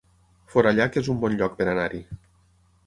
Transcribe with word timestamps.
Forallac 0.53 0.97
es 1.03 1.11
un 1.15 1.21
bon 1.25 1.37
lloc 1.43 1.57
per 1.61 1.69
anar-hi 1.75 2.05